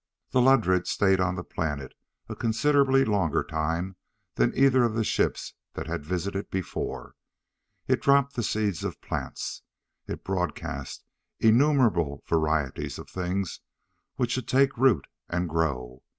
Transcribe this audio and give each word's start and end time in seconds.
The 0.31 0.41
Ludred 0.41 0.87
stayed 0.87 1.19
on 1.19 1.35
the 1.35 1.43
planet 1.43 1.93
a 2.27 2.35
considerably 2.35 3.05
longer 3.05 3.43
time 3.43 3.97
than 4.33 4.51
either 4.57 4.83
of 4.83 4.95
the 4.95 5.03
ships 5.03 5.53
that 5.73 5.85
had 5.85 6.03
visited 6.03 6.39
it 6.39 6.49
before. 6.49 7.13
It 7.87 8.01
dropped 8.01 8.35
the 8.35 8.41
seeds 8.41 8.83
of 8.83 8.99
plants. 8.99 9.61
It 10.07 10.23
broadcast 10.23 11.05
innumerable 11.39 12.23
varieties 12.27 12.97
of 12.97 13.11
things 13.11 13.59
which 14.15 14.31
should 14.31 14.47
take 14.47 14.75
root 14.75 15.05
and 15.29 15.47
grow. 15.47 16.01